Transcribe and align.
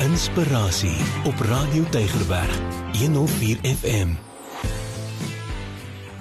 Inspirasie 0.00 0.96
op 1.28 1.40
Radio 1.40 1.82
Tygerberg 1.90 2.60
104 2.98 3.58
FM. 3.62 4.08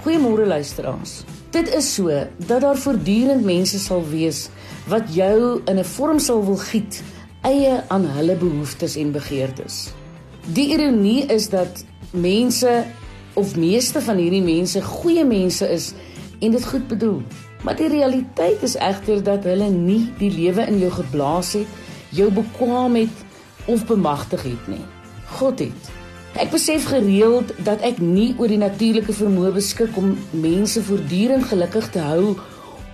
Goeiemôre 0.03 0.47
luisteraars. 0.47 1.23
Dit 1.49 1.75
is 1.75 1.93
so 1.93 2.11
dat 2.35 2.61
daar 2.61 2.77
voortdurend 2.77 3.43
mense 3.43 3.79
sal 3.79 4.03
wees 4.09 4.49
wat 4.91 5.13
jou 5.15 5.61
in 5.65 5.79
'n 5.79 5.85
vorm 5.85 6.19
sal 6.19 6.43
wil 6.45 6.57
giet 6.57 7.03
eie 7.41 7.83
aan 7.87 8.05
hulle 8.05 8.35
behoeftes 8.35 8.95
en 8.95 9.11
begeertes. 9.11 9.93
Die 10.43 10.67
ironie 10.75 11.25
is 11.25 11.49
dat 11.49 11.85
mense 12.11 12.83
of 13.33 13.55
meeste 13.55 14.01
van 14.01 14.17
hierdie 14.17 14.43
mense 14.43 14.81
goeie 14.81 15.25
mense 15.25 15.71
is 15.71 15.93
en 16.39 16.51
dit 16.51 16.65
goed 16.65 16.87
bedoel. 16.87 17.21
Maar 17.63 17.75
die 17.75 17.87
realiteit 17.87 18.61
is 18.61 18.75
egter 18.75 19.23
dat 19.23 19.43
hulle 19.43 19.69
nie 19.69 20.11
die 20.17 20.31
lewe 20.31 20.67
in 20.67 20.79
jou 20.79 20.91
geblaas 20.91 21.53
het, 21.53 21.67
jou 22.09 22.31
bekwam 22.31 22.95
het 22.95 23.28
of 23.69 23.85
bemagtig 23.85 24.43
het 24.49 24.67
nie. 24.71 24.83
God 25.37 25.61
het. 25.61 25.89
Ek 26.39 26.51
besef 26.53 26.87
gereeld 26.89 27.51
dat 27.65 27.81
ek 27.85 27.99
nie 28.01 28.31
oor 28.37 28.49
die 28.51 28.61
natuurlike 28.61 29.13
vermoë 29.13 29.51
beskik 29.57 29.97
om 29.97 30.15
mense 30.31 30.81
voortdurend 30.85 31.45
gelukkig 31.49 31.89
te 31.93 32.01
hou 32.05 32.35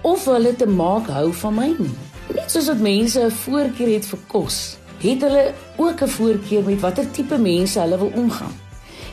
of 0.08 0.26
hulle 0.30 0.54
te 0.56 0.68
maak 0.68 1.08
hou 1.12 1.30
van 1.44 1.56
my 1.56 1.70
nie. 1.78 1.96
Net 2.36 2.52
soos 2.52 2.68
wat 2.72 2.84
mense 2.84 3.20
'n 3.22 3.32
voorkeur 3.32 3.92
het 3.94 4.06
vir 4.06 4.20
kos, 4.28 4.78
het 5.00 5.22
hulle 5.22 5.54
ook 5.78 6.02
'n 6.02 6.16
voorkeur 6.18 6.64
met 6.64 6.82
watter 6.82 7.12
tipe 7.12 7.38
mense 7.38 7.80
hulle 7.80 7.98
wil 7.98 8.12
omgaan. 8.16 8.56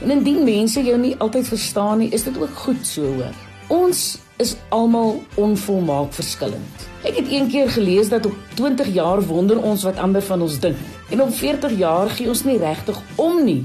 En 0.03 0.11
indien 0.11 0.45
mense 0.45 0.83
jou 0.83 0.98
nie 0.98 1.17
altyd 1.19 1.48
verstaan 1.48 1.98
nie, 1.98 2.11
is 2.11 2.23
dit 2.23 2.39
ook 2.39 2.55
goed 2.55 2.87
so 2.87 3.03
hoor. 3.03 3.52
Ons 3.73 4.19
is 4.37 4.51
almal 4.69 5.23
onvolmaak 5.41 6.12
verskillend. 6.12 6.83
Ek 7.09 7.17
het 7.17 7.29
eendag 7.33 7.73
gelees 7.73 8.11
dat 8.12 8.27
op 8.29 8.35
20 8.59 8.91
jaar 8.93 9.23
wonder 9.25 9.62
ons 9.65 9.87
wat 9.87 9.97
ander 9.97 10.23
van 10.23 10.43
ons 10.45 10.59
dink. 10.61 10.77
En 11.09 11.23
op 11.25 11.33
40 11.33 11.79
jaar 11.81 12.11
gee 12.12 12.29
ons 12.29 12.43
nie 12.45 12.59
regtig 12.61 12.98
om 13.17 13.39
nie. 13.47 13.62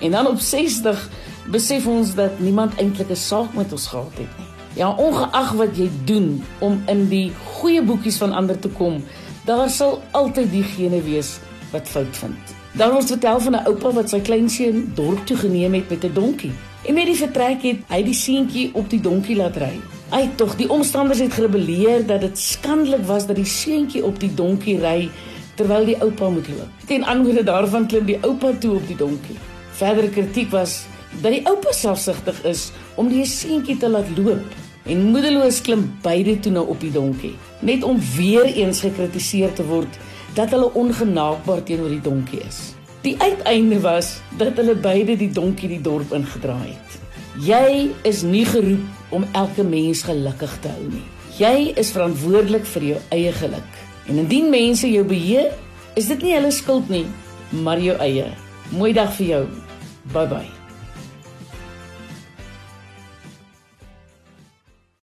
En 0.00 0.16
dan 0.16 0.30
op 0.30 0.38
60 0.40 1.02
besef 1.52 1.86
ons 1.86 2.14
dat 2.16 2.40
niemand 2.40 2.78
eintlik 2.80 3.10
'n 3.12 3.20
saak 3.20 3.52
met 3.54 3.72
ons 3.72 3.86
gehad 3.86 4.16
het 4.16 4.32
nie. 4.38 4.48
Ja, 4.80 4.94
ongeag 4.96 5.52
wat 5.52 5.76
jy 5.76 5.90
doen 6.04 6.44
om 6.58 6.82
in 6.86 7.08
die 7.08 7.32
goeie 7.60 7.82
boekies 7.82 8.16
van 8.16 8.32
ander 8.32 8.58
te 8.58 8.68
kom, 8.68 9.04
daar 9.44 9.70
sal 9.70 10.00
altyd 10.10 10.50
diegene 10.50 11.02
wees 11.02 11.38
wat 11.72 11.88
fout 11.88 12.16
vind. 12.16 12.38
Daar 12.72 12.92
word 12.92 13.06
vertel 13.06 13.40
van 13.40 13.52
'n 13.52 13.66
oupa 13.66 13.92
wat 13.92 14.08
sy 14.08 14.20
kleinseun 14.20 14.92
dorp 14.94 15.26
toe 15.26 15.36
geneem 15.36 15.74
het 15.74 15.90
met 15.90 16.04
'n 16.04 16.12
donkie. 16.14 16.52
En 16.88 16.94
met 16.96 17.10
die 17.10 17.16
vertrek 17.18 17.64
het 17.66 17.82
hy 17.92 17.98
die 18.06 18.16
seentjie 18.16 18.70
op 18.78 18.88
die 18.90 19.00
donkie 19.04 19.36
laat 19.36 19.58
ry. 19.60 19.74
Hy 20.10 20.22
tog 20.40 20.54
die 20.56 20.68
omstanders 20.72 21.20
het 21.20 21.34
gerebelleer 21.36 22.06
dat 22.08 22.24
dit 22.24 22.38
skandelik 22.40 23.04
was 23.06 23.26
dat 23.28 23.36
die 23.36 23.48
seentjie 23.48 24.00
op 24.04 24.16
die 24.20 24.32
donkie 24.34 24.78
ry 24.80 25.10
terwyl 25.60 25.84
die 25.84 25.98
oupa 26.00 26.30
moet 26.32 26.48
loop. 26.48 26.86
Ten 26.88 27.04
aanhoorde 27.04 27.44
daarvan 27.44 27.86
klim 27.86 28.08
die 28.08 28.16
oupa 28.24 28.54
toe 28.58 28.78
op 28.78 28.88
die 28.88 28.96
donkie. 28.96 29.36
Verdere 29.76 30.08
kritiek 30.08 30.48
was 30.56 30.80
dat 31.20 31.34
die 31.36 31.44
oupa 31.44 31.74
selfsugtig 31.76 32.40
is 32.48 32.70
om 32.96 33.12
die 33.12 33.26
seentjie 33.28 33.76
te 33.76 33.90
laat 33.90 34.08
loop 34.16 34.58
en 34.88 35.06
moedeloos 35.12 35.60
klim 35.60 35.84
beide 36.02 36.38
toe 36.40 36.52
nou 36.54 36.64
op 36.72 36.80
die 36.80 36.92
donkie, 36.94 37.34
net 37.60 37.84
om 37.84 38.00
weer 38.16 38.48
eens 38.48 38.80
gekritiseer 38.86 39.52
te 39.52 39.66
word 39.68 40.00
dat 40.34 40.54
hulle 40.54 40.72
ongenaakbaar 40.78 41.62
teenoor 41.68 41.92
die 41.92 42.04
donkie 42.04 42.40
is. 42.46 42.79
Die 43.00 43.16
uiteinde 43.16 43.80
was 43.80 44.18
dat 44.36 44.58
hulle 44.60 44.74
beide 44.76 45.16
die 45.16 45.30
donkie 45.32 45.70
die 45.72 45.80
dorp 45.80 46.12
ingedraai 46.12 46.74
het. 46.74 46.98
Jy 47.40 47.88
is 48.04 48.20
nie 48.26 48.44
geroep 48.44 49.14
om 49.16 49.24
elke 49.32 49.64
mens 49.64 50.02
gelukkig 50.04 50.58
te 50.60 50.68
hou 50.74 50.90
nie. 50.90 51.06
Jy 51.40 51.72
is 51.80 51.94
verantwoordelik 51.96 52.68
vir 52.74 52.88
jou 52.90 53.00
eie 53.16 53.32
geluk. 53.40 53.80
En 54.10 54.20
indien 54.20 54.52
mense 54.52 54.90
jou 54.90 55.04
beheer, 55.08 55.54
is 55.96 56.12
dit 56.12 56.28
nie 56.28 56.36
hulle 56.36 56.52
skuld 56.52 56.92
nie, 56.92 57.06
maar 57.64 57.80
jou 57.80 57.96
eie. 58.04 58.28
Mooi 58.76 58.92
dag 58.92 59.14
vir 59.16 59.32
jou. 59.34 59.44
Bye 60.12 60.28
bye. 60.28 60.59